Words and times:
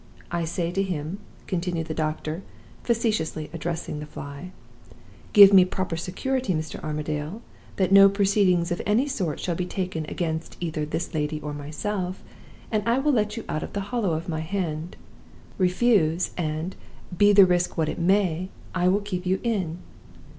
I 0.31 0.45
say 0.45 0.71
to 0.71 0.81
him,' 0.81 1.19
continued 1.45 1.85
the 1.85 1.93
doctor, 1.93 2.41
facetiously 2.81 3.51
addressing 3.53 3.99
the 3.99 4.07
fly, 4.07 4.49
'Give 5.31 5.53
me 5.53 5.63
proper 5.63 5.95
security, 5.95 6.55
Mr. 6.55 6.83
Armadale, 6.83 7.43
that 7.75 7.91
no 7.91 8.09
proceedings 8.09 8.71
of 8.71 8.81
any 8.87 9.07
sort 9.07 9.39
shall 9.39 9.53
be 9.53 9.67
taken 9.67 10.07
against 10.09 10.57
either 10.59 10.85
this 10.87 11.13
lady 11.13 11.39
or 11.41 11.53
myself, 11.53 12.23
and 12.71 12.81
I 12.89 12.97
will 12.97 13.11
let 13.13 13.37
you 13.37 13.43
out 13.47 13.61
of 13.61 13.73
the 13.73 13.79
hollow 13.93 14.13
of 14.13 14.27
my 14.27 14.39
hand. 14.39 14.95
Refuse 15.59 16.31
and, 16.35 16.75
be 17.15 17.31
the 17.31 17.45
risk 17.45 17.77
what 17.77 17.87
it 17.87 17.99
may, 17.99 18.49
I 18.73 18.87
will 18.87 19.01
keep 19.01 19.27
you 19.27 19.39
in." 19.43 19.77